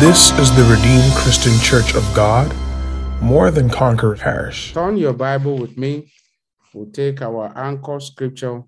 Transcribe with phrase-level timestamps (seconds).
[0.00, 2.56] This is the Redeemed Christian Church of God,
[3.20, 4.72] more than conqueror parish.
[4.72, 6.10] Turn your Bible with me.
[6.72, 8.62] We'll take our anchor scripture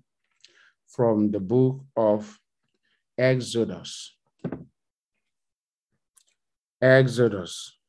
[0.87, 2.39] from the book of
[3.17, 4.15] Exodus.
[6.79, 7.79] Exodus.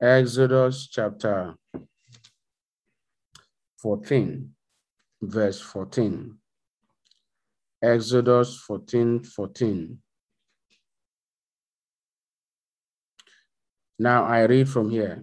[0.00, 1.56] Exodus chapter
[3.76, 4.50] 14,
[5.20, 6.38] verse 14.
[7.82, 9.98] Exodus 14, 14.
[14.02, 15.22] Now I read from here.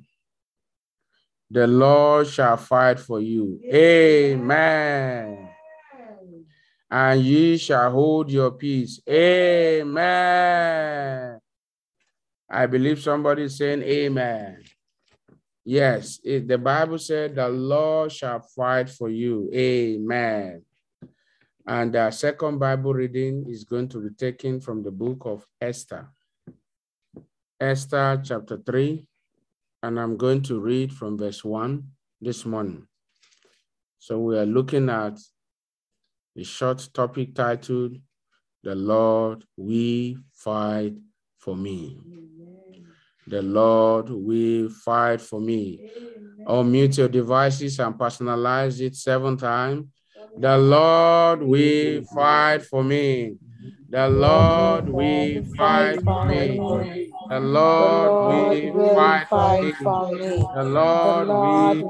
[1.51, 3.59] The Lord shall fight for you.
[3.65, 5.49] Amen.
[6.89, 9.01] And ye shall hold your peace.
[9.09, 10.19] Amen.
[12.49, 14.63] I believe somebody is saying amen.
[15.65, 19.49] Yes, it, the Bible said the Lord shall fight for you.
[19.53, 20.63] Amen.
[21.67, 26.07] And our second Bible reading is going to be taken from the book of Esther.
[27.59, 29.05] Esther chapter 3,
[29.83, 31.83] and I'm going to read from verse 1
[32.21, 32.87] this morning.
[33.97, 35.19] So we are looking at
[36.37, 37.97] a short topic titled,
[38.63, 40.93] The Lord We Fight
[41.37, 41.99] for Me.
[43.27, 45.91] The Lord We fight for me.
[46.47, 49.85] Unmute your devices and personalize it seven times.
[50.37, 53.37] The Lord will fight for me.
[53.89, 57.05] The Lord will fight for me.
[57.29, 59.73] The Lord will fight for me.
[60.53, 61.85] The Lord will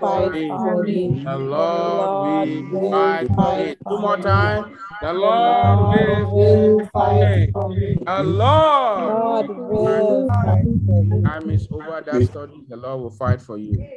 [0.00, 1.22] for me.
[1.24, 3.76] The Lord will fight for me.
[3.88, 4.78] Two more times.
[5.00, 7.96] The Lord will fight for me.
[8.06, 11.22] The Lord will fight for me.
[11.22, 12.64] Time is over that study.
[12.68, 13.88] The Lord will fight for you.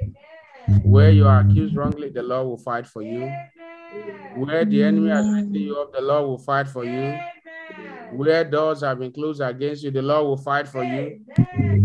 [0.83, 3.31] Where you are accused wrongly, the Lord will fight for you.
[4.35, 7.17] Where the enemy has written you up, the Lord will fight for you.
[8.11, 11.19] Where doors have been closed against you, the Lord will fight for you.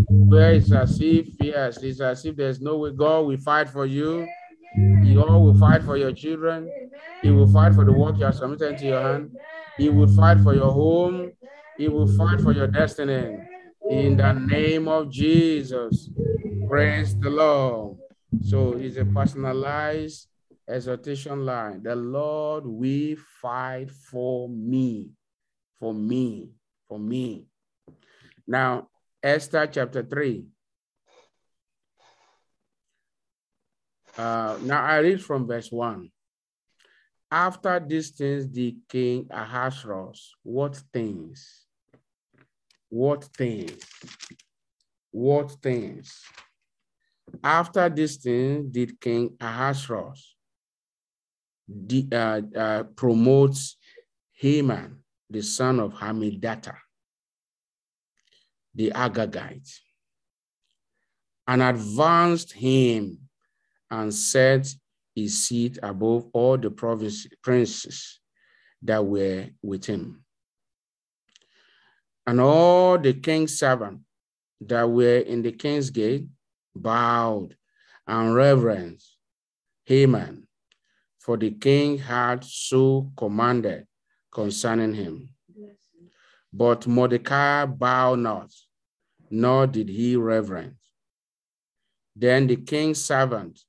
[0.08, 3.86] Where it's as if, yes, it's as if there's no way, God will fight for
[3.86, 4.26] you.
[5.14, 6.70] God will fight for your children.
[7.22, 9.36] He will fight for the work you are submitted to your hand.
[9.76, 11.32] He will fight for your home.
[11.76, 13.38] He will fight for your destiny.
[13.88, 16.10] In the name of Jesus.
[16.68, 17.99] Praise the Lord.
[18.38, 20.28] So it's a personalized
[20.68, 21.82] exhortation line.
[21.82, 25.10] The Lord will fight for me,
[25.78, 26.52] for me,
[26.88, 27.46] for me.
[28.46, 28.88] Now,
[29.22, 30.46] Esther chapter 3.
[34.16, 36.10] Uh, now I read from verse 1.
[37.32, 41.66] After these things, the king Ahasuerus, what things?
[42.88, 43.84] What things?
[45.12, 46.22] What things?
[47.42, 50.34] After this thing, did King Ahasuerus
[51.68, 53.76] the, uh, uh, promotes
[54.32, 56.74] Haman, the son of Hammedatha,
[58.74, 59.70] the Agagite,
[61.46, 63.18] and advanced him
[63.90, 64.66] and set
[65.14, 68.20] his seat above all the province, princes
[68.82, 70.24] that were with him.
[72.26, 74.04] And all the king's servants
[74.60, 76.26] that were in the king's gate
[76.74, 77.56] bowed
[78.06, 79.16] and reverenced
[79.84, 80.46] Haman
[81.18, 83.86] for the king had so commanded
[84.32, 85.28] concerning him.
[86.52, 88.50] But Mordecai bowed not,
[89.30, 90.80] nor did he reverence.
[92.16, 93.64] Then the king's servants,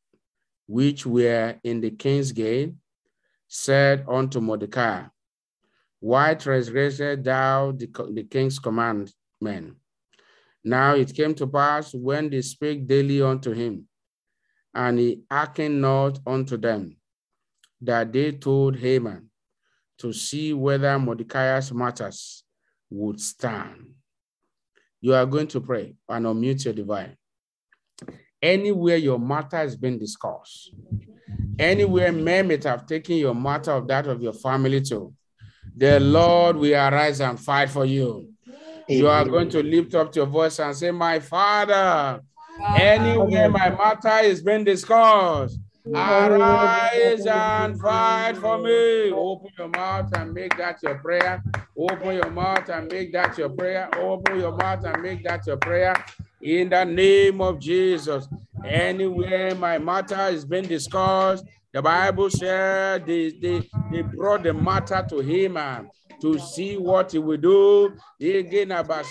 [0.68, 2.74] which were in the king's gate,
[3.48, 5.04] said unto Mordecai,
[6.00, 9.14] Why transgressed thou the, the king's commandment?
[10.64, 13.88] Now it came to pass when they spake daily unto him,
[14.74, 16.98] and he hearkened not unto them,
[17.82, 19.30] that they told Haman
[19.98, 22.44] to see whether Mordecai's matters
[22.90, 23.94] would stand.
[25.00, 27.18] You are going to pray and unmute your divine.
[28.42, 30.74] Anywhere your matter has been discussed,
[31.58, 35.14] anywhere men may have taken your matter of that of your family to,
[35.76, 38.30] the Lord will arise and fight for you.
[38.88, 42.22] You are going to lift up your voice and say, My Father,
[42.76, 49.12] anywhere my matter is being discussed, Arise and fight for me.
[49.12, 51.42] Open your mouth and make that your prayer.
[51.76, 53.90] Open your mouth and make that your prayer.
[53.98, 55.96] Open your mouth and make that your prayer.
[56.42, 58.28] In the name of Jesus.
[58.64, 65.04] Anywhere my matter is being discussed, the Bible said they, they, they brought the matter
[65.10, 65.90] to him and
[66.22, 67.94] to see what he will do.
[68.20, 69.06] Again, about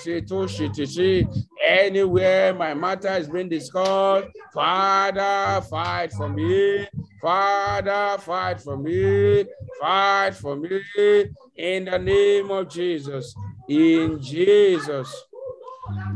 [1.66, 6.88] anywhere my matter is being discussed, Father, fight for me.
[7.20, 9.44] Father, fight for me.
[9.80, 10.80] Fight for me
[11.56, 13.34] in the name of Jesus.
[13.68, 15.14] In Jesus'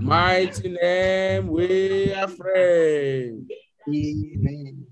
[0.00, 3.48] mighty name, we are praying.
[3.88, 4.86] Amen.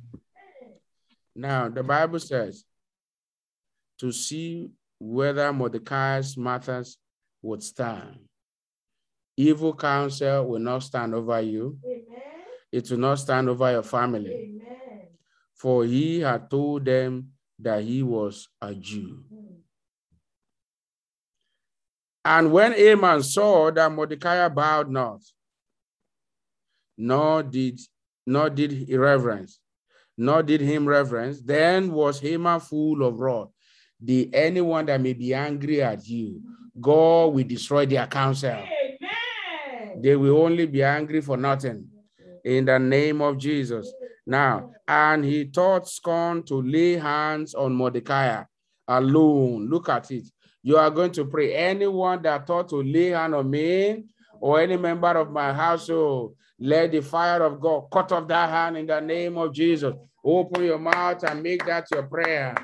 [1.35, 2.65] Now, the Bible says
[3.99, 4.71] to see
[5.03, 6.99] whether Mordecai's matters
[7.43, 8.21] would stand.
[9.37, 11.79] Evil counsel will not stand over you,
[12.71, 14.37] it will not stand over your family.
[15.55, 19.25] For he had told them that he was a Jew.
[19.29, 19.61] Hmm.
[22.25, 25.21] And when Haman saw that Mordecai bowed not,
[26.97, 27.81] nor did
[28.27, 29.61] nor did he reverence,
[30.17, 33.49] nor did him reverence, then was Haman full of wrath.
[34.05, 36.41] The anyone that may be angry at you,
[36.81, 38.51] God will destroy their counsel.
[38.51, 40.03] Amen.
[40.03, 41.87] They will only be angry for nothing.
[42.45, 43.93] In the name of Jesus.
[44.27, 48.43] Now, and he thought scorn to lay hands on Mordecai
[48.89, 49.69] alone.
[49.69, 50.25] Look at it.
[50.63, 51.55] You are going to pray.
[51.55, 54.05] Anyone that thought to lay hand on me
[54.41, 58.77] or any member of my household, let the fire of God cut off that hand
[58.77, 59.95] in the name of Jesus.
[60.25, 62.55] Open your mouth and make that your prayer.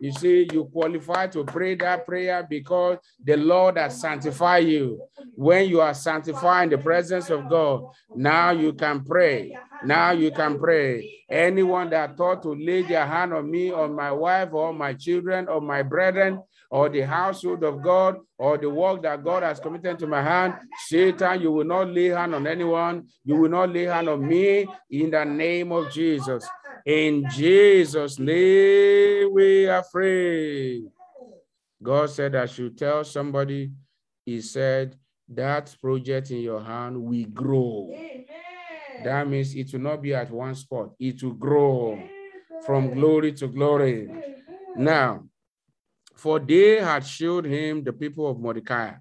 [0.00, 5.02] You see, you qualify to pray that prayer because the Lord has sanctified you.
[5.34, 7.84] When you are sanctified in the presence of God,
[8.14, 9.56] now you can pray.
[9.84, 11.24] Now you can pray.
[11.28, 15.48] Anyone that thought to lay their hand on me, on my wife, or my children,
[15.48, 19.98] or my brethren, or the household of God, or the work that God has committed
[20.00, 20.54] to my hand,
[20.86, 23.06] Satan, you will not lay hand on anyone.
[23.24, 26.48] You will not lay hand on me in the name of Jesus.
[26.86, 30.86] In Jesus' name, we are free.
[31.82, 33.72] God said, I should tell somebody,
[34.24, 34.96] He said,
[35.28, 37.90] that project in your hand will grow.
[37.92, 38.24] Amen.
[39.02, 42.08] That means it will not be at one spot, it will grow Amen.
[42.64, 44.04] from glory to glory.
[44.04, 44.34] Amen.
[44.76, 45.24] Now,
[46.14, 48.92] for they had showed him the people of Mordecai.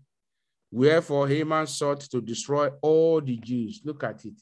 [0.71, 3.81] Wherefore Haman sought to destroy all the Jews.
[3.85, 4.41] Look at it.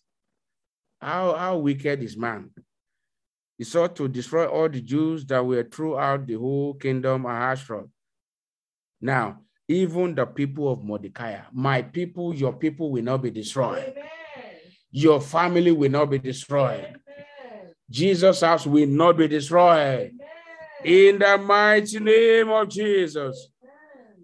[1.02, 2.50] How, how wicked is man?
[3.58, 7.88] He sought to destroy all the Jews that were throughout the whole kingdom of Ahasuerus.
[9.00, 13.94] Now, even the people of Mordecai, my people, your people will not be destroyed.
[13.96, 14.06] Amen.
[14.92, 17.00] Your family will not be destroyed.
[17.08, 17.74] Amen.
[17.90, 20.12] Jesus' house will not be destroyed.
[20.12, 20.20] Amen.
[20.84, 23.50] In the mighty name of Jesus.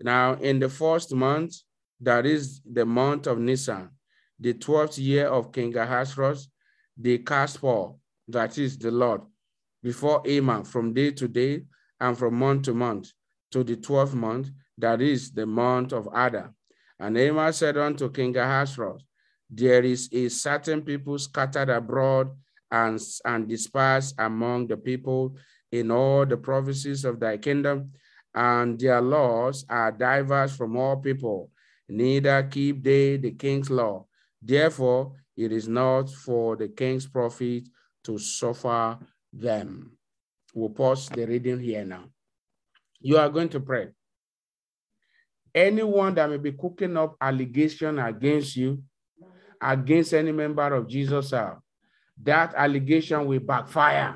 [0.01, 1.55] Now, in the first month,
[2.01, 3.89] that is the month of Nisan,
[4.39, 6.49] the 12th year of King Ahasuerus,
[6.97, 7.95] they cast for
[8.29, 9.21] that is the Lord,
[9.81, 11.63] before Haman from day to day
[11.99, 13.11] and from month to month
[13.51, 16.53] to the 12th month, that is the month of Adar.
[16.99, 19.01] And Haman said unto King Ahasuerus,
[19.49, 22.29] There is a certain people scattered abroad
[22.71, 25.35] and, and dispersed among the people
[25.71, 27.91] in all the provinces of thy kingdom,
[28.35, 31.51] and their laws are diverse from all people,
[31.87, 34.05] neither keep they the king's law.
[34.41, 37.63] Therefore, it is not for the king's profit
[38.09, 38.97] to suffer
[39.31, 39.91] them.
[40.55, 42.05] We'll pause the reading here now.
[42.99, 43.89] You are going to pray.
[45.53, 48.81] Anyone that may be cooking up allegation against you,
[49.61, 54.15] against any member of Jesus, that allegation will backfire.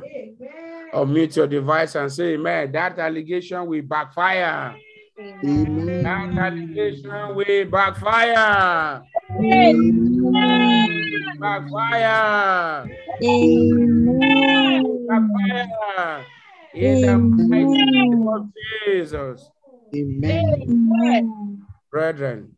[0.91, 4.75] Or mute your device and say, man, that allegation will backfire.
[5.19, 6.03] Amen.
[6.03, 9.03] That allegation will backfire.
[9.39, 11.09] Amen.
[11.39, 12.89] Backfire.
[13.23, 15.07] Amen.
[15.07, 16.25] Backfire.
[16.73, 18.49] In the mighty name of
[18.85, 19.49] Jesus.
[19.95, 21.65] Amen.
[21.91, 22.57] Brethren,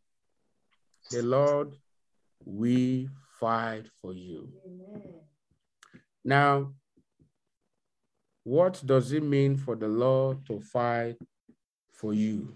[1.12, 1.76] the Lord
[2.46, 4.50] we fight for you.
[6.24, 6.74] Now,
[8.44, 11.18] what does it mean for the Lord to fight
[11.92, 12.56] for you?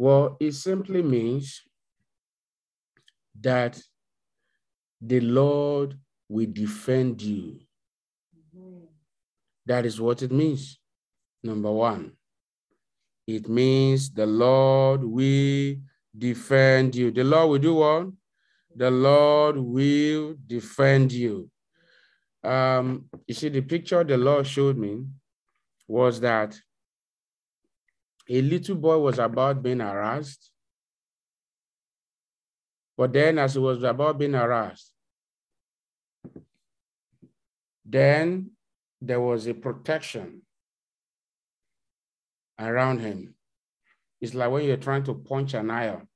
[0.00, 1.60] Well, it simply means
[3.38, 3.78] that
[4.98, 7.60] the Lord will defend you.
[9.66, 10.80] That is what it means.
[11.42, 12.12] Number one,
[13.26, 15.76] it means the Lord will
[16.16, 17.10] defend you.
[17.10, 18.06] The Lord will do what?
[18.74, 21.50] The Lord will defend you.
[22.42, 25.04] Um, you see, the picture the Lord showed me
[25.86, 26.58] was that
[28.30, 30.52] a little boy was about being harassed.
[32.96, 34.92] But then, as he was about being harassed,
[37.84, 38.52] then
[39.00, 40.42] there was a protection
[42.56, 43.34] around him.
[44.20, 46.06] It's like when you're trying to punch an iron.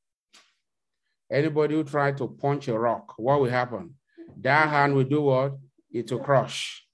[1.29, 3.95] Anybody who try to punch a rock, what will happen?
[4.41, 5.55] That hand will do what?
[5.91, 6.87] It will crush.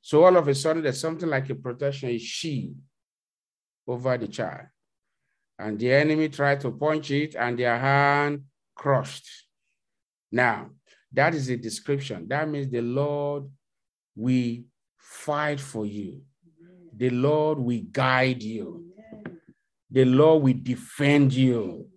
[0.00, 2.74] So all of a sudden, there's something like a protection, a shield
[3.86, 4.66] over the child.
[5.58, 8.42] and the enemy tried to punch it, and their hand
[8.74, 9.28] crushed.
[10.32, 10.70] Now,
[11.12, 12.26] that is a description.
[12.28, 13.44] That means the Lord
[14.16, 14.64] we
[14.98, 16.22] fight for you.
[16.96, 18.84] The Lord will guide you.
[19.90, 21.88] The Lord will defend you.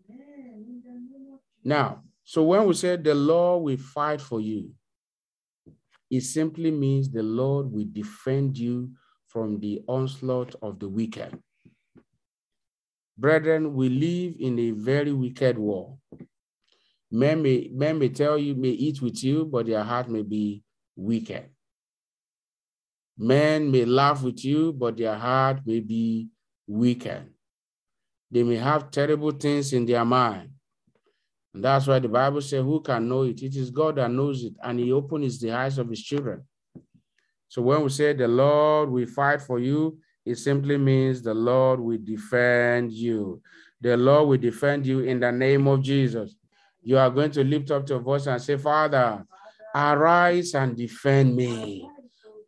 [1.64, 4.72] Now, so when we say the Lord will fight for you,
[6.10, 8.92] it simply means the Lord will defend you
[9.26, 11.38] from the onslaught of the wicked.
[13.18, 15.98] Brethren, we live in a very wicked world.
[17.10, 20.62] Men may, men may tell you, may eat with you, but their heart may be
[20.96, 21.46] wicked.
[23.18, 26.28] Men may laugh with you, but their heart may be
[26.68, 27.34] wicked.
[28.30, 30.52] They may have terrible things in their mind.
[31.54, 33.42] And that's why the Bible says, Who can know it?
[33.42, 36.44] It is God that knows it, and He opens the eyes of His children.
[37.48, 39.98] So when we say the Lord will fight for you,
[40.28, 43.42] it simply means the Lord will defend you.
[43.80, 46.36] The Lord will defend you in the name of Jesus.
[46.84, 49.26] You are going to lift up your voice and say, Father,
[49.74, 51.90] arise and defend me.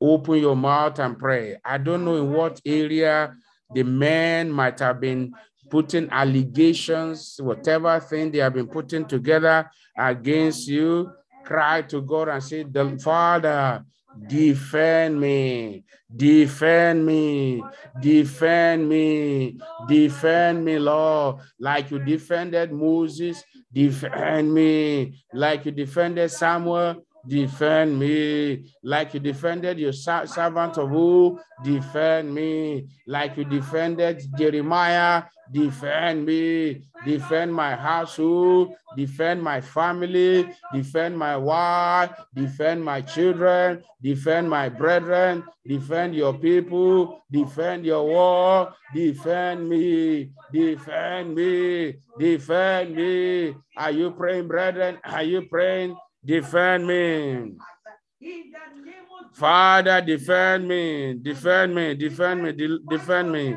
[0.02, 1.58] Open your mouth and pray.
[1.64, 3.34] I don't know in what area
[3.74, 5.34] the men might have been
[5.70, 11.12] putting allegations, whatever thing they have been putting together against you.
[11.46, 13.86] Cry to God and say, the Father,
[14.28, 15.84] Defend me,
[16.16, 17.64] defend me,
[18.00, 19.58] defend me,
[19.88, 28.72] defend me, Lord, like you defended Moses, defend me, like you defended Samuel, defend me,
[28.84, 36.84] like you defended your servant of who, defend me, like you defended Jeremiah, defend me,
[37.06, 45.44] defend my household, defend my family, defend my wife, defend my children, defend my brethren,
[45.66, 53.56] defend your people, defend your war, defend me, defend me, defend me.
[53.78, 55.00] Are you praying, brethren?
[55.04, 55.98] Are you praying?
[56.26, 57.54] Defend me.
[59.34, 62.52] Father, defend me, defend me, defend me,
[62.90, 63.56] defend me,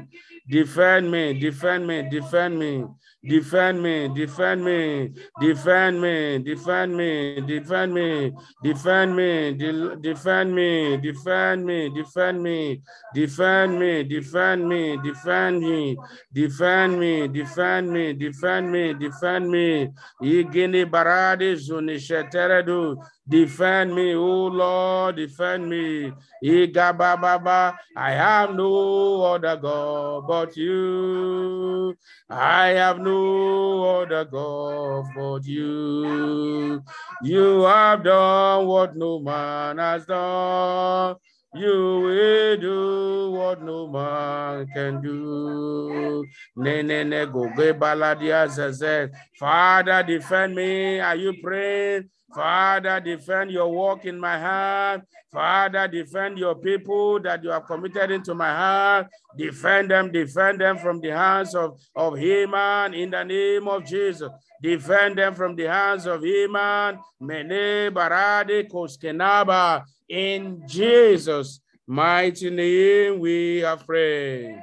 [0.48, 2.84] defend me, defend me, defend me,
[3.24, 8.32] Defend me, defend me, defend me, defend me, defend me,
[8.64, 12.80] defend me, defend me, defend me, defend me, defend me,
[13.14, 15.96] defend me, defend me,
[16.34, 19.88] defend me, defend me, defend me, defend me.
[20.20, 22.96] Igini barade zuni sheteredu.
[23.28, 26.12] Defend me, oh Lord, defend me.
[26.42, 27.76] Igabababa.
[27.96, 31.96] I have no other God but you.
[32.28, 36.82] I have no other God but you.
[37.22, 41.16] You have done what no man has done.
[41.54, 46.24] You will do what no man can do.
[46.56, 51.00] Ne ne go ge baladia Father, defend me.
[51.00, 52.08] Are you praying?
[52.34, 55.02] Father, defend your work in my heart.
[55.30, 59.08] Father, defend your people that you have committed into my heart.
[59.36, 64.30] Defend them, defend them from the hands of, of Haman in the name of Jesus.
[64.62, 67.00] Defend them from the hands of Haman.
[67.20, 69.82] Mene Barade Koskenaba.
[70.08, 74.62] In Jesus' mighty name we have prayed.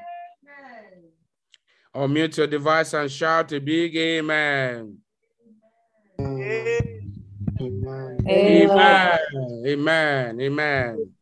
[1.93, 4.97] Unmute your device and shout a big amen.
[7.59, 8.25] Amen.
[8.29, 9.19] Amen.
[9.65, 10.41] Amen.
[10.41, 11.13] Amen.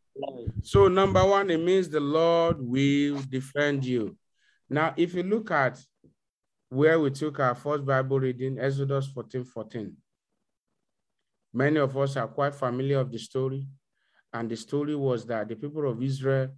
[0.62, 4.15] So, number one, it means the Lord will defend you.
[4.69, 5.79] Now, if you look at
[6.69, 9.95] where we took our first Bible reading, Exodus 14 14,
[11.53, 13.67] many of us are quite familiar of the story.
[14.33, 16.50] And the story was that the people of Israel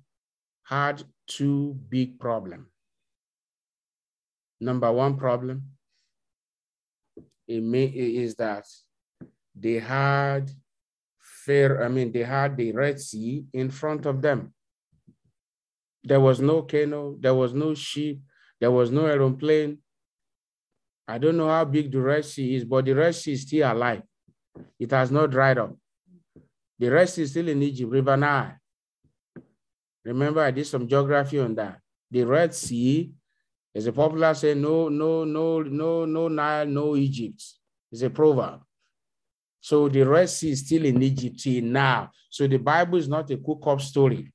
[0.64, 2.68] had two big problems.
[4.60, 5.64] Number one problem
[7.48, 8.66] may, is that
[9.56, 10.52] they had
[11.20, 14.54] fair, I mean, they had the Red Sea in front of them.
[16.04, 18.18] There was no canoe, there was no ship,
[18.60, 19.80] there was no aeroplane.
[21.10, 23.72] I don't know how big the Red Sea is, but the Red Sea is still
[23.72, 24.04] alive.
[24.80, 25.76] It has not dried up.
[26.78, 28.54] The Red Sea is still in Egypt, River Nile.
[30.06, 31.80] Remember, I did some geography on that.
[32.12, 33.12] The Red Sea
[33.74, 37.44] is a popular saying, no, no, no, no, no Nile, no Egypt.
[37.92, 38.62] It's a proverb.
[39.60, 42.12] So the Red Sea is still in Egypt now.
[42.30, 44.32] So the Bible is not a cook-up story.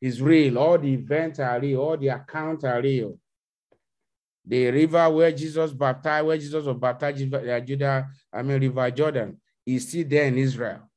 [0.00, 0.58] It's real.
[0.58, 1.80] All the events are real.
[1.80, 3.20] All the accounts are real.
[4.44, 9.40] The river where Jesus baptized, where Jesus was baptized, uh, Judah, I mean, River Jordan,
[9.64, 10.90] is still there in Israel.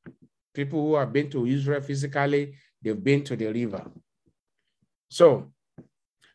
[0.54, 3.86] People who have been to Israel physically, they've been to the river.
[5.10, 5.52] So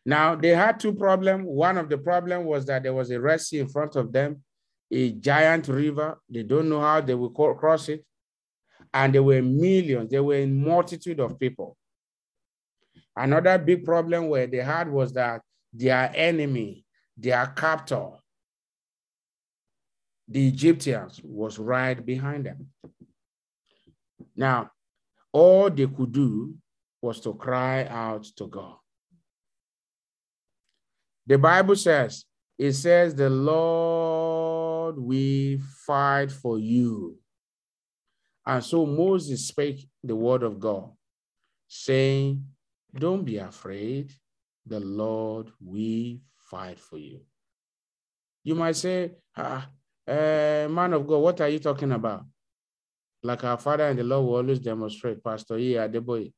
[0.05, 1.45] Now they had two problems.
[1.45, 4.43] One of the problem was that there was a Red Sea in front of them,
[4.91, 6.19] a giant river.
[6.29, 8.03] They don't know how they will cross it.
[8.93, 11.77] And there were millions, there were a multitude of people.
[13.15, 15.41] Another big problem where they had was that
[15.71, 16.85] their enemy,
[17.21, 18.09] their captor,
[20.27, 22.67] the Egyptians, was right behind them.
[24.35, 24.71] Now,
[25.31, 26.55] all they could do
[27.01, 28.75] was to cry out to God.
[31.27, 32.25] The Bible says,
[32.57, 37.17] it says, the Lord will fight for you.
[38.45, 40.89] And so Moses spake the word of God,
[41.67, 42.43] saying,
[42.93, 44.11] Don't be afraid,
[44.65, 46.17] the Lord will
[46.51, 47.21] fight for you.
[48.43, 49.69] You might say, ah,
[50.07, 52.25] uh, man of God, what are you talking about?
[53.23, 55.73] Like our father and the Lord will always demonstrate, Pastor E.
[55.73, 56.33] Adeboye.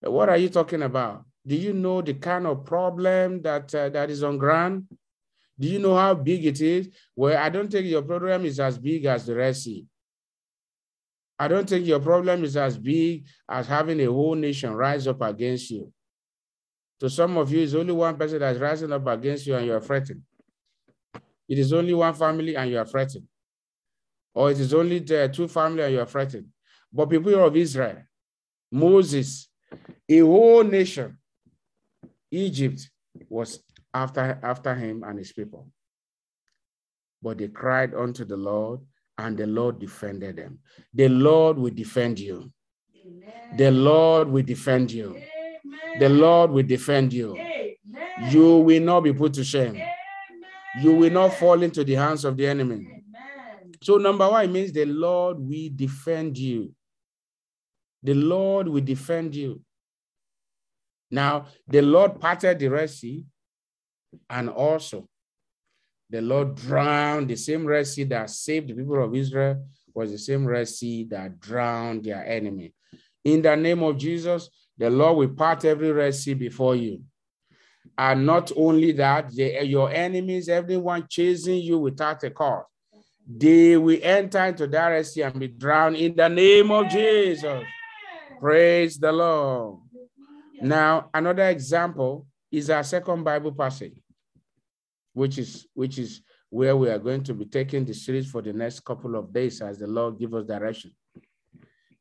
[0.00, 1.24] What are you talking about?
[1.46, 4.86] Do you know the kind of problem that uh, that is on ground?
[5.58, 6.88] Do you know how big it is?
[7.14, 9.86] Well, I don't think your problem is as big as the Red Sea.
[11.38, 15.20] I don't think your problem is as big as having a whole nation rise up
[15.20, 15.92] against you.
[17.04, 19.74] To some of you, it's only one person that's rising up against you and you
[19.74, 20.22] are fretting.
[21.46, 23.28] It is only one family and you are fretting.
[24.32, 26.46] Or it is only the two family and you are fretting.
[26.90, 27.98] But people of Israel,
[28.72, 29.50] Moses,
[30.08, 31.18] a whole nation,
[32.30, 32.88] Egypt
[33.28, 35.68] was after, after him and his people.
[37.20, 38.80] But they cried unto the Lord,
[39.18, 40.58] and the Lord defended them.
[40.94, 42.50] The Lord will defend you.
[43.06, 43.56] Amen.
[43.58, 45.10] The Lord will defend you.
[45.10, 45.33] Amen.
[45.98, 47.38] The Lord will defend you.
[48.30, 49.80] You will not be put to shame.
[50.80, 53.02] You will not fall into the hands of the enemy.
[53.82, 56.72] So, number one, it means the Lord will defend you.
[58.02, 59.60] The Lord will defend you.
[61.10, 63.24] Now, the Lord parted the Red Sea,
[64.28, 65.08] and also
[66.10, 70.18] the Lord drowned the same Red Sea that saved the people of Israel was the
[70.18, 72.72] same Red Sea that drowned their enemy.
[73.24, 77.02] In the name of Jesus, the Lord will part every Red Sea before you.
[77.96, 82.64] And not only that, your enemies, everyone chasing you without a cause,
[83.26, 87.64] they will enter into that Red Sea and be drowned in the name of Jesus.
[88.40, 89.80] Praise the Lord.
[90.60, 94.00] Now, another example is our second Bible passage,
[95.12, 98.52] which is which is where we are going to be taking the series for the
[98.52, 100.92] next couple of days as the Lord give us direction.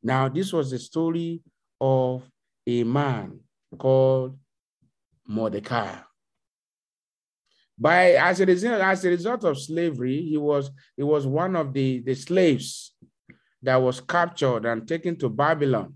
[0.02, 1.42] Now, this was the story
[1.80, 2.30] of
[2.66, 3.40] a man
[3.78, 4.38] called
[5.28, 5.96] Mordecai.
[7.78, 11.74] By as a result, as a result of slavery, he was he was one of
[11.74, 12.94] the, the slaves
[13.62, 15.96] that was captured and taken to Babylon.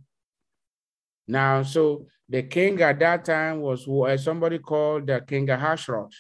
[1.28, 6.16] Now, so the king at that time was uh, somebody called the King Ahasuerus.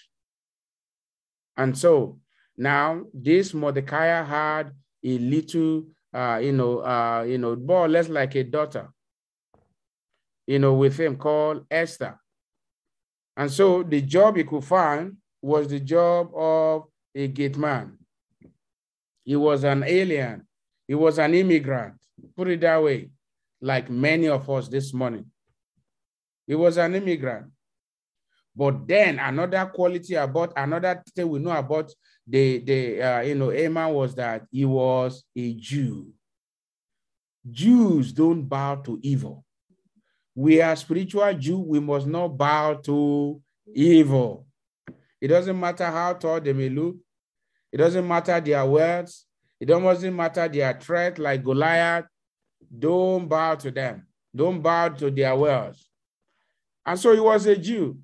[1.55, 2.19] And so
[2.57, 4.71] now this Mordecai had
[5.03, 8.89] a little, uh, you know, uh, you know, more less like a daughter,
[10.47, 12.17] you know, with him called Esther.
[13.35, 17.97] And so the job he could find was the job of a gate man.
[19.23, 20.47] He was an alien.
[20.87, 21.95] He was an immigrant,
[22.35, 23.11] put it that way,
[23.61, 25.25] like many of us this morning.
[26.47, 27.47] He was an immigrant.
[28.55, 31.93] But then another quality about another thing we know about
[32.25, 36.11] the the uh, you know Haman was that he was a Jew.
[37.51, 39.45] Jews don't bow to evil.
[40.37, 41.57] We are spiritual Jew.
[41.57, 43.41] We must not bow to
[43.73, 44.45] evil.
[45.19, 46.95] It doesn't matter how tall they may look.
[47.71, 49.25] It doesn't matter their words.
[49.59, 52.05] It doesn't matter their threat like Goliath.
[52.77, 54.05] Don't bow to them.
[54.35, 55.89] Don't bow to their words.
[56.85, 57.97] And so he was a Jew.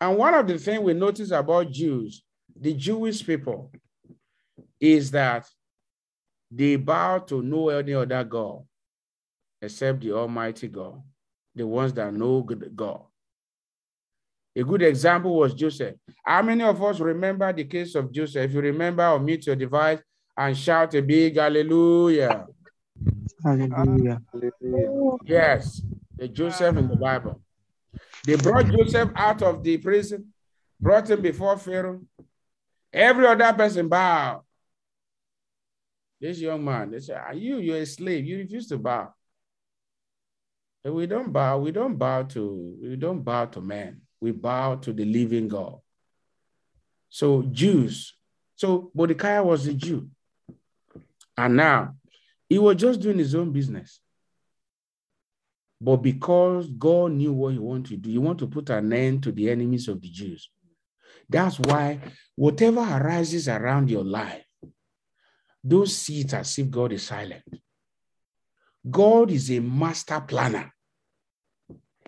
[0.00, 2.22] And one of the things we notice about Jews,
[2.54, 3.72] the Jewish people,
[4.78, 5.48] is that
[6.48, 8.62] they bow to no any other God
[9.60, 11.02] except the Almighty God,
[11.54, 13.02] the ones that know good God.
[14.54, 15.96] A good example was Joseph.
[16.24, 18.50] How many of us remember the case of Joseph?
[18.50, 20.00] If you remember, or mute your device
[20.36, 22.46] and shout a big hallelujah.
[23.42, 24.20] Hallelujah.
[25.24, 25.82] Yes,
[26.16, 27.40] the Joseph in the Bible.
[28.26, 30.32] They brought Joseph out of the prison,
[30.80, 32.00] brought him before Pharaoh.
[32.92, 34.42] Every other person bowed.
[36.20, 37.58] This young man, they said, Are you?
[37.58, 38.24] You're a slave.
[38.24, 39.12] You refuse to bow.
[40.84, 44.00] We don't bow, we don't bow to, we don't bow to man.
[44.20, 45.78] We bow to the living God.
[47.08, 48.14] So Jews,
[48.56, 50.08] so Mordecai was a Jew.
[51.36, 51.94] And now
[52.48, 54.00] he was just doing his own business.
[55.80, 59.22] But because God knew what he wanted to do, he wanted to put an end
[59.24, 60.48] to the enemies of the Jews.
[61.28, 61.98] That's why
[62.36, 64.44] whatever arises around your life,
[65.66, 67.42] don't see it as if God is silent.
[68.88, 70.72] God is a master planner.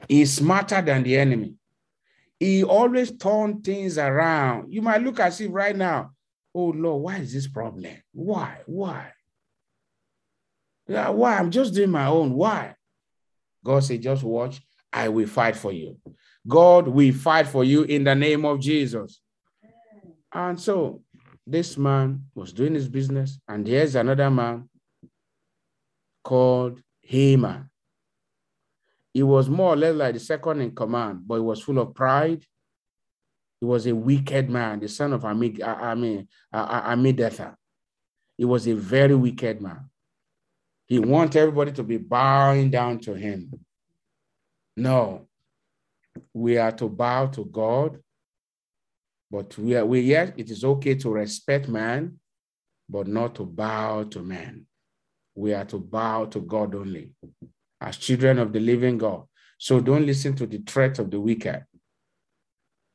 [0.09, 1.55] He's smarter than the enemy.
[2.39, 4.73] He always turn things around.
[4.73, 6.11] You might look as if right now,
[6.55, 7.97] oh Lord, why is this problem?
[8.13, 8.59] Why?
[8.67, 9.13] Why?
[10.87, 11.39] Why?
[11.39, 12.35] I'm just doing my own.
[12.35, 12.75] Why?
[13.65, 14.61] God said, just watch.
[14.93, 15.97] I will fight for you.
[16.47, 19.21] God will fight for you in the name of Jesus.
[20.33, 21.03] And so
[21.47, 24.69] this man was doing his business, and here's another man
[26.25, 27.71] called Haman.
[29.13, 31.95] He was more or less like the second in command, but he was full of
[31.95, 32.45] pride.
[33.61, 37.55] He was a wicked man, the son of Amid, I mean, Amidetha.
[38.37, 39.89] He was a very wicked man.
[40.87, 43.53] He wanted everybody to be bowing down to him.
[44.77, 45.29] No,
[46.33, 48.01] we are to bow to God,
[49.31, 52.19] but we are we yes, it is okay to respect man,
[52.89, 54.67] but not to bow to man.
[55.35, 57.11] We are to bow to God only
[57.81, 59.25] as children of the living God.
[59.59, 61.65] So don't listen to the threat of the wicked.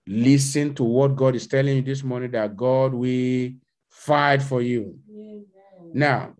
[0.07, 3.51] Listen to what God is telling you this morning that God will
[3.89, 4.97] fight for you.
[5.09, 5.45] Amen.
[5.93, 6.33] Now,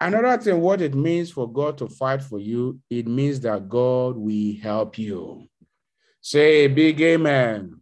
[0.00, 4.16] another thing, what it means for God to fight for you, it means that God
[4.16, 5.48] will help you.
[6.20, 7.80] Say big amen.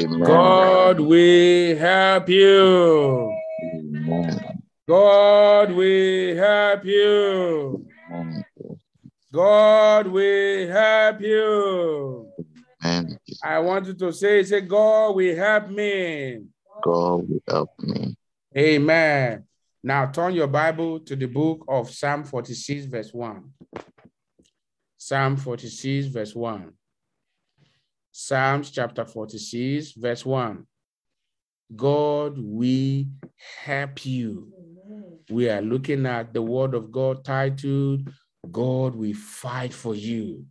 [0.00, 0.20] amen.
[0.20, 3.36] God will help you.
[3.74, 4.51] Amen.
[4.88, 7.86] God will help you.
[9.32, 12.32] God will help you.
[12.84, 13.18] Amen.
[13.44, 16.42] I want you to say, say, God will help me.
[16.82, 18.16] God will help me.
[18.56, 19.44] Amen.
[19.84, 23.50] Now turn your Bible to the book of Psalm 46, verse 1.
[24.98, 26.72] Psalm 46, verse 1.
[28.10, 30.66] Psalms chapter 46, verse 1.
[31.74, 33.04] God will
[33.64, 34.52] help you.
[35.30, 38.08] We are looking at the word of God titled
[38.50, 40.46] God will fight for you.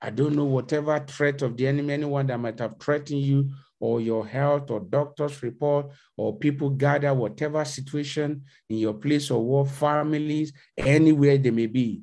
[0.00, 4.00] I don't know whatever threat of the enemy, anyone that might have threatened you, or
[4.00, 9.68] your health, or doctor's report, or people gather, whatever situation in your place of work,
[9.68, 12.02] families, anywhere they may be.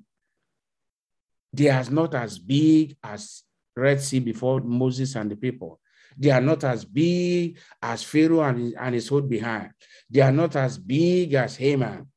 [1.54, 3.44] They are not as big as
[3.76, 5.80] Red Sea before Moses and the people.
[6.20, 9.72] They are not as big as Pharaoh and his, and his hold behind.
[10.10, 12.08] They are not as big as Haman.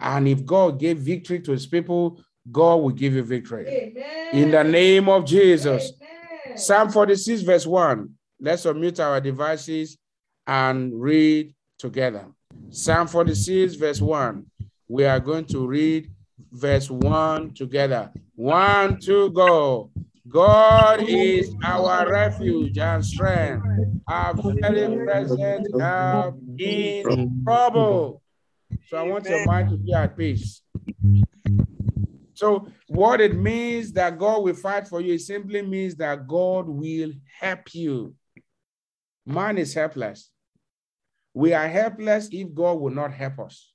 [0.00, 3.66] And if God gave victory to his people, God will give you victory.
[3.68, 4.34] Amen.
[4.34, 5.92] In the name of Jesus.
[6.00, 6.56] Amen.
[6.56, 8.08] Psalm 46, verse 1.
[8.40, 9.98] Let's unmute our devices
[10.46, 12.26] and read together.
[12.70, 14.46] Psalm 46, verse 1.
[14.88, 16.10] We are going to read
[16.50, 18.10] verse 1 together.
[18.34, 19.90] One, two, go.
[20.28, 23.66] God is our refuge and strength,
[24.08, 28.22] our very present help in trouble.
[28.88, 30.62] So I want your mind to be at peace.
[32.34, 36.68] So, what it means that God will fight for you, it simply means that God
[36.68, 38.14] will help you.
[39.26, 40.30] Man is helpless.
[41.34, 43.72] We are helpless if God will not help us.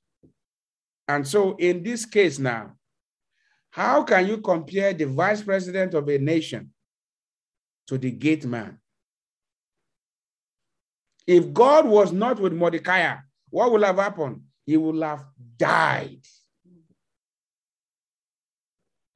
[1.07, 2.74] And so, in this case now,
[3.75, 6.71] how can you compare the vice president of a nation
[7.87, 8.79] to the gate man?
[11.27, 13.17] If God was not with Mordecai,
[13.49, 14.43] what would have happened?
[14.65, 15.25] He would have
[15.57, 16.21] died.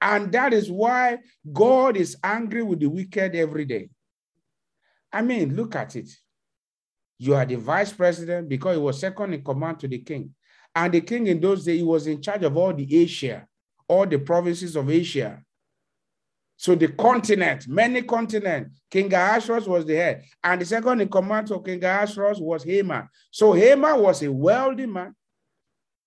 [0.02, 1.20] And that is why
[1.54, 3.90] God is angry with the wicked every day.
[5.14, 6.10] I mean, look at it.
[7.18, 10.36] You are the vice president because he was second in command to the king.
[10.76, 13.48] And the king in those days, he was in charge of all the Asia,
[13.90, 15.44] all the provinces of Asia.
[16.56, 20.24] So the continent, many continents, King Ahasuerus was the head.
[20.44, 23.08] And the second in command to King Ahasuerus was Haman.
[23.32, 25.16] So Haman was a wealthy man.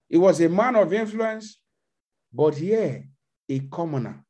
[0.09, 1.59] He was a man of influence.
[2.33, 3.09] But here,
[3.49, 4.25] a commoner,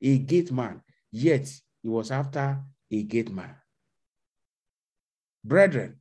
[0.00, 0.82] a gate man,
[1.12, 1.48] yet
[1.82, 3.54] he was after a gate man.
[5.44, 5.96] Brethren,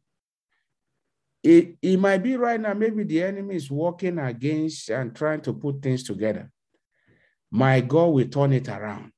[1.43, 5.53] it, it might be right now, maybe the enemy is working against and trying to
[5.53, 6.51] put things together.
[7.55, 9.13] My God will turn it around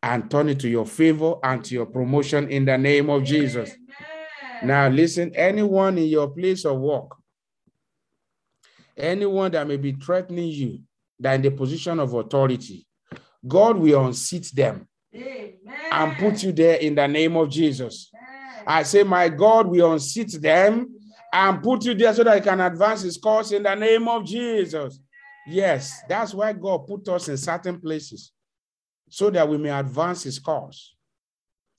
[0.00, 3.70] and turn it to your favor and to your promotion in the name of Jesus.
[3.70, 4.68] Amen.
[4.68, 7.16] Now, listen, anyone in your place of work,
[8.96, 10.82] anyone that may be threatening you,
[11.18, 12.86] that in the position of authority,
[13.44, 15.58] God will unseat them Amen.
[15.90, 18.08] and put you there in the name of Jesus.
[18.14, 18.64] Amen.
[18.68, 20.94] I say, My God will unseat them
[21.32, 24.24] and put you there so that he can advance his cause in the name of
[24.24, 25.00] Jesus.
[25.46, 28.32] Yes, that's why God put us in certain places
[29.08, 30.94] so that we may advance his cause.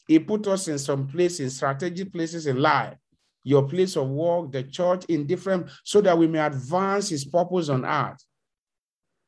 [0.07, 2.95] He put us in some places, strategic places in life,
[3.43, 7.69] your place of work, the church, in different, so that we may advance his purpose
[7.69, 8.23] on earth.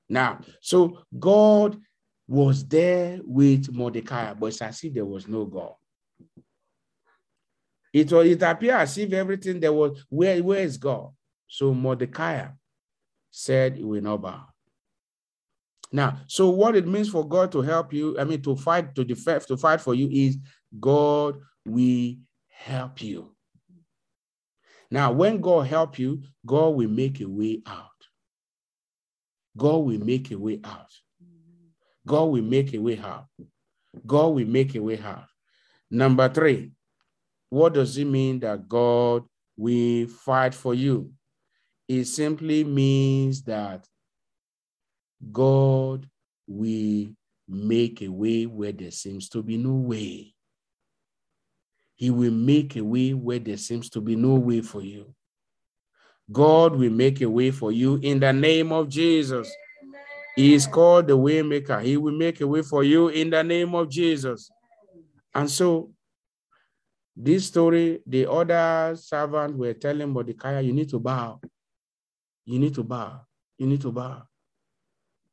[0.08, 1.78] Now, so God
[2.28, 5.74] was there with Mordecai, but it's as if there was no God.
[7.92, 11.10] It, was, it appeared as if everything there was, where, where is God?
[11.48, 12.48] So Mordecai
[13.38, 14.46] said he will not bow.
[15.92, 19.06] Now, so what it means for God to help you, I mean, to fight, to
[19.06, 20.38] defend, to fight for you is
[20.80, 22.16] God will
[22.50, 23.36] help you.
[24.90, 27.86] Now, when God help you, God will make a way out.
[29.56, 30.92] God will make a way out.
[32.06, 33.28] God will make a way out.
[34.06, 35.28] God will make a way out.
[35.92, 36.72] Number three,
[37.50, 41.12] what does it mean that God will fight for you?
[41.88, 43.88] It simply means that
[45.32, 46.08] God
[46.48, 47.08] will
[47.48, 50.34] make a way where there seems to be no way.
[51.96, 55.14] He will make a way where there seems to be no way for you.
[56.32, 59.50] God will make a way for you in the name of Jesus.
[60.36, 61.82] He is called the waymaker.
[61.82, 64.52] He will make a way for you in the name of Jesus.
[65.34, 65.92] And so,
[67.16, 71.40] this story, the other servant were telling Mordecai, you need to bow.
[72.48, 73.20] You need to bow.
[73.58, 74.24] You need to bow.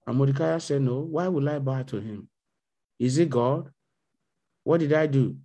[0.04, 2.28] And Mordecai said, No, why will I bow to him?
[2.98, 3.70] Is he God?
[4.64, 5.36] What did I do?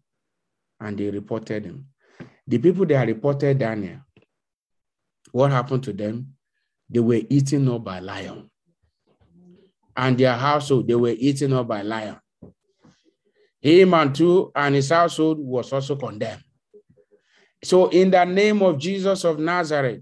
[0.80, 1.86] And they reported him.
[2.48, 4.00] The people that reported Daniel,
[5.32, 6.34] what happened to them?
[6.90, 8.50] They were eaten up by lion.
[9.96, 12.18] And their household, they were eaten up by lion.
[13.62, 16.44] Him and two and his household was also condemned.
[17.64, 20.02] So, in the name of Jesus of Nazareth,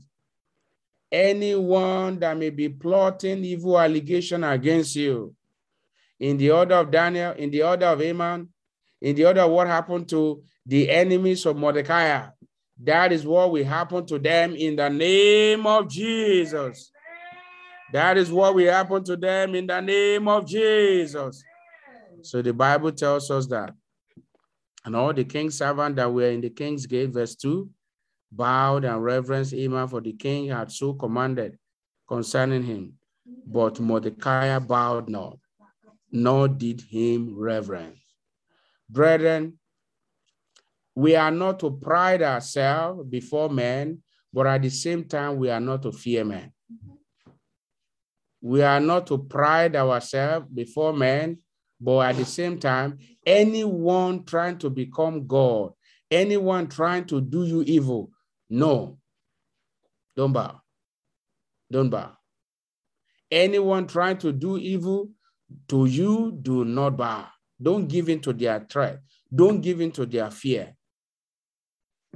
[1.11, 5.33] anyone that may be plotting evil allegation against you,
[6.19, 8.49] in the order of Daniel, in the order of Haman,
[9.01, 12.27] in the order of what happened to the enemies of Mordecai,
[12.83, 16.91] that is what will happen to them in the name of Jesus.
[17.93, 21.43] That is what will happen to them in the name of Jesus.
[22.21, 23.73] So the Bible tells us that.
[24.83, 27.69] And all the king's servants that were in the king's gate, verse 2,
[28.31, 31.57] bowed and reverenced Haman, for the king had so commanded
[32.07, 32.93] concerning him.
[33.45, 35.37] But Mordecai bowed not,
[36.11, 37.99] nor did him reverence.
[38.89, 39.59] Brethren,
[40.95, 44.01] we are not to pride ourselves before men,
[44.33, 46.51] but at the same time, we are not to fear men.
[48.41, 51.39] We are not to pride ourselves before men,
[51.79, 55.73] but at the same time, anyone trying to become God,
[56.09, 58.11] anyone trying to do you evil,
[58.49, 58.97] no,
[60.15, 60.62] don't bow.
[61.71, 62.13] Don't bow.
[63.29, 65.10] Anyone trying to do evil
[65.67, 67.27] to you, do not bow.
[67.62, 68.99] Don't give in to their threat.
[69.33, 70.73] Don't give in to their fear.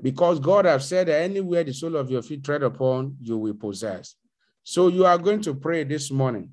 [0.01, 3.53] Because God has said that anywhere the sole of your feet tread upon, you will
[3.53, 4.15] possess.
[4.63, 6.51] So you are going to pray this morning.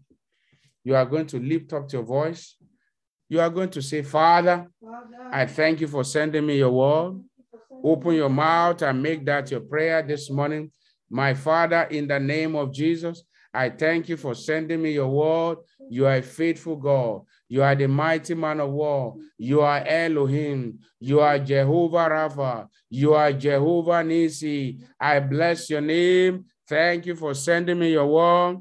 [0.84, 2.56] You are going to lift up your voice.
[3.28, 4.66] You are going to say, Father,
[5.30, 7.22] I thank you for sending me your word.
[7.84, 10.70] Open your mouth and make that your prayer this morning.
[11.10, 15.58] My Father, in the name of Jesus, I thank you for sending me your word.
[15.90, 17.22] You are a faithful God.
[17.48, 19.16] You are the mighty man of war.
[19.38, 20.80] You are Elohim.
[21.00, 22.68] You are Jehovah Rapha.
[22.90, 24.80] You are Jehovah Nisi.
[25.00, 26.44] I bless your name.
[26.68, 28.58] Thank you for sending me your word.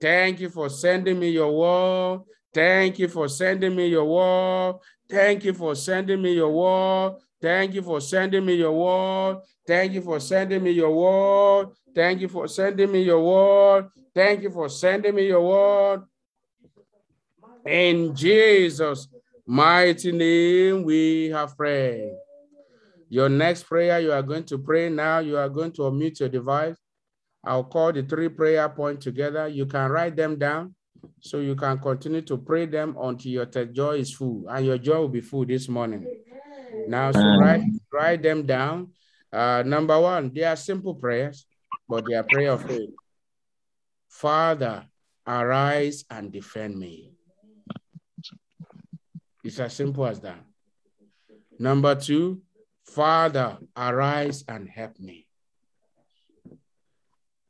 [0.00, 2.22] Thank you for sending me your word.
[2.54, 4.76] Thank you for sending me your word.
[5.08, 7.16] Thank you for sending me your word.
[7.40, 9.42] Thank you for sending me your word.
[9.66, 11.68] Thank you for sending me your word.
[11.94, 13.88] Thank you for sending me your word.
[14.14, 16.02] Thank you for sending me your word.
[17.64, 19.08] In Jesus'
[19.46, 22.12] mighty name, we have prayed.
[23.08, 25.20] Your next prayer, you are going to pray now.
[25.20, 26.76] You are going to unmute your device.
[27.44, 29.48] I'll call the three prayer points together.
[29.48, 30.74] You can write them down
[31.20, 34.98] so you can continue to pray them until your joy is full, and your joy
[34.98, 36.06] will be full this morning.
[36.86, 38.92] Now, so write, write them down.
[39.32, 41.46] Uh, number one, they are simple prayers,
[41.88, 42.90] but they are prayer of faith.
[44.08, 44.86] Father,
[45.26, 47.12] arise and defend me.
[49.44, 50.40] It's as simple as that.
[51.58, 52.42] Number two,
[52.84, 55.26] Father, arise and help me.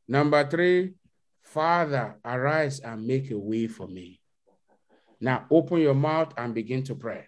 [0.09, 0.95] Number three,
[1.43, 4.21] Father, arise and make a way for me.
[5.21, 7.28] Now open your mouth and begin to pray.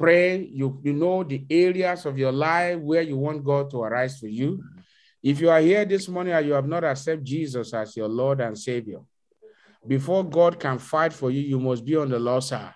[0.00, 4.18] Pray, you, you know the areas of your life where you want God to arise
[4.18, 4.64] for you.
[5.22, 8.40] If you are here this morning and you have not accepted Jesus as your Lord
[8.40, 9.00] and Savior,
[9.86, 12.72] Before God can fight for you, you must be on the Lord's side.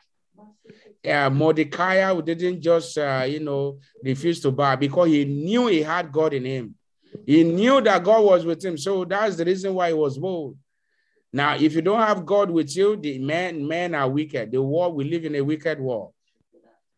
[1.02, 6.12] Uh, Mordecai didn't just, uh, you know, refuse to bow because he knew he had
[6.12, 6.74] God in him.
[7.24, 8.76] He knew that God was with him.
[8.76, 10.58] So that's the reason why he was bold.
[11.32, 14.52] Now, if you don't have God with you, the men, men are wicked.
[14.52, 16.12] The world, we live in a wicked world.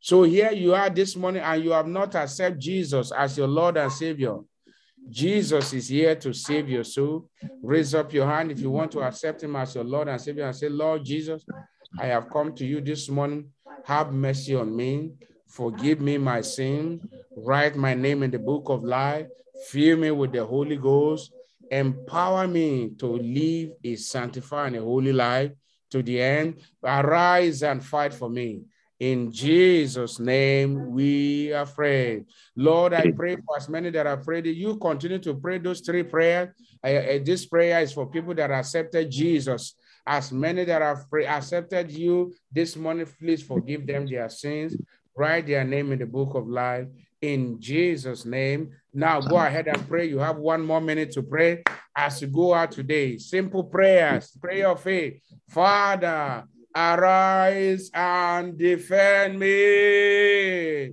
[0.07, 3.77] So here you are this morning and you have not accepted Jesus as your Lord
[3.77, 4.37] and Savior.
[5.11, 7.29] Jesus is here to save your soul.
[7.61, 10.45] Raise up your hand if you want to accept him as your Lord and Savior
[10.45, 11.45] and say, Lord Jesus,
[11.99, 13.51] I have come to you this morning.
[13.85, 15.11] Have mercy on me.
[15.49, 17.01] Forgive me my sin.
[17.37, 19.27] Write my name in the book of life.
[19.71, 21.33] Fill me with the Holy Ghost.
[21.69, 25.51] Empower me to live a sanctified and a holy life
[25.91, 26.61] to the end.
[26.85, 28.63] Arise and fight for me.
[28.99, 32.25] In Jesus' name, we are prayed.
[32.57, 34.47] Lord, I pray for as many that are prayed.
[34.47, 36.49] You continue to pray those three prayers.
[36.83, 39.75] Uh, this prayer is for people that accepted Jesus.
[40.07, 44.77] As many that have accepted you this morning, please forgive them their sins.
[45.15, 46.87] Write their name in the book of life.
[47.21, 48.71] In Jesus' name.
[48.95, 50.07] Now go ahead and pray.
[50.07, 53.19] You have one more minute to pray as you go out today.
[53.19, 55.21] Simple prayers, prayer of faith.
[55.49, 56.45] Father,
[56.77, 60.93] Arise and defend me.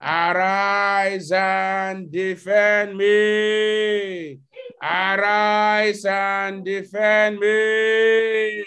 [0.00, 4.38] Arise and defend me.
[4.80, 8.64] Arise and defend me.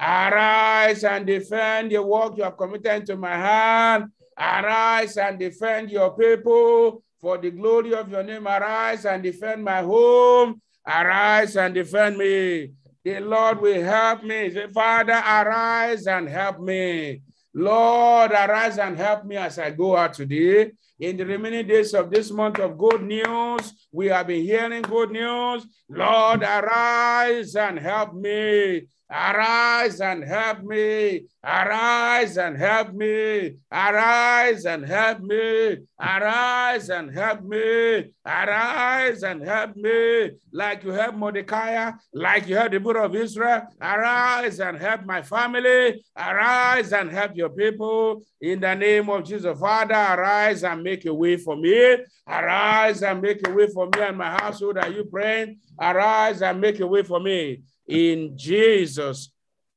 [0.00, 4.10] Arise and defend your work you have committed to my hand.
[4.36, 8.48] Arise and defend your people for the glory of your name.
[8.48, 10.60] Arise and defend my home.
[10.84, 12.72] Arise and defend me.
[13.08, 14.50] The Lord will help me.
[14.50, 17.22] Say, Father, arise and help me.
[17.54, 20.72] Lord, arise and help me as I go out today.
[21.00, 25.10] In the remaining days of this month of good news, we have been hearing good
[25.10, 25.64] news.
[25.88, 28.88] Lord, arise and help me.
[29.10, 31.24] Arise and help me.
[31.42, 33.54] Arise and help me.
[33.72, 35.78] Arise and help me.
[35.98, 38.04] Arise and help me.
[38.26, 40.32] Arise and help me.
[40.52, 43.62] Like you help Mordecai, like you help the people of Israel.
[43.80, 46.02] Arise and help my family.
[46.14, 48.22] Arise and help your people.
[48.42, 51.96] In the name of Jesus, Father, arise and make a way for me.
[52.26, 54.76] Arise and make a way for me and my household.
[54.76, 55.60] Are you praying?
[55.80, 57.62] Arise and make a way for me.
[57.88, 59.32] In Jesus'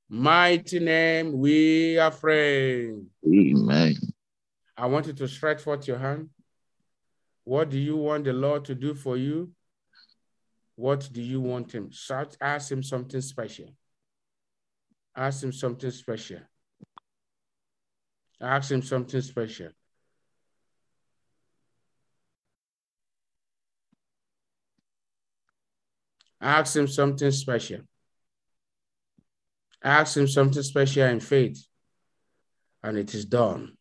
[0.10, 3.08] mighty name, we are praying.
[3.26, 3.96] Amen.
[4.76, 6.30] I want you to stretch forth your hand.
[7.46, 9.52] What do you want the Lord to do for you?
[10.76, 11.90] What do you want Him?
[11.92, 13.70] Shout, ask Him something special.
[15.16, 16.40] Ask Him something special.
[18.42, 19.70] Ask Him something special.
[26.42, 27.82] Ask Him something special.
[29.84, 31.66] Ask him something special in faith,
[32.84, 33.78] and it is done.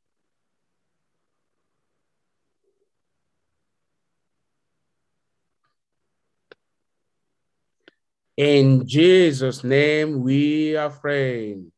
[8.36, 11.72] In Jesus' name, we are praying.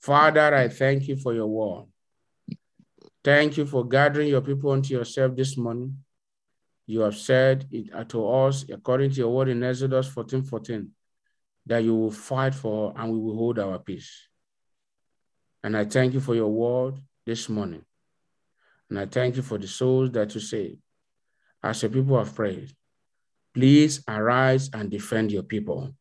[0.00, 1.86] Father, I thank you for your word.
[3.24, 6.04] Thank you for gathering your people unto yourself this morning.
[6.86, 10.90] You have said it to us according to your word in Exodus 14 14
[11.68, 14.26] that you will fight for and we will hold our peace.
[15.62, 17.84] And I thank you for your word this morning.
[18.88, 20.78] And I thank you for the souls that you saved.
[21.62, 22.72] As your people have prayed,
[23.54, 25.94] please arise and defend your people.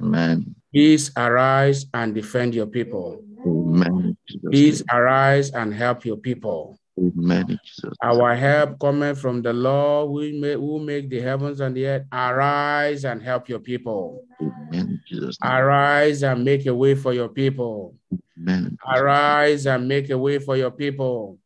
[0.00, 0.54] Amen.
[0.74, 3.24] Please arise and defend your people.
[3.46, 4.16] Amen.
[4.50, 6.77] Please arise and help your people.
[6.98, 7.60] Amen.
[8.02, 12.06] Our help coming from the Lord we make, who make the heavens and the earth.
[12.12, 14.24] Arise and help your people.
[14.40, 15.00] Amen.
[15.06, 15.38] Jesus.
[15.42, 17.94] Arise and make a way for your people.
[18.38, 18.76] Amen.
[18.86, 21.38] Arise and make a way for your people.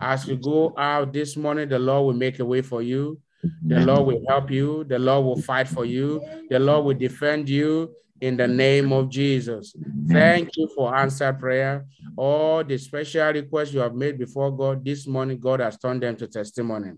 [0.00, 3.18] As you go out this morning, the Lord will make a way for you.
[3.62, 4.84] The Lord will help you.
[4.84, 6.20] The Lord will fight for you.
[6.50, 7.90] The Lord will defend you
[8.20, 9.74] in the name of Jesus.
[10.08, 11.86] Thank you for answered prayer.
[12.16, 16.16] All the special requests you have made before God this morning, God has turned them
[16.16, 16.92] to testimony.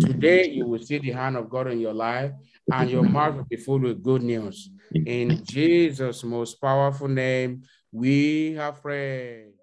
[0.00, 2.32] Today, you will see the hand of God in your life,
[2.72, 4.70] and your mouth will be full with good news.
[4.92, 7.62] In Jesus' most powerful name,
[7.92, 9.55] we have prayed.